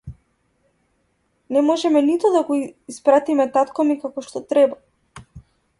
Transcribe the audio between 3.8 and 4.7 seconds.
ми како што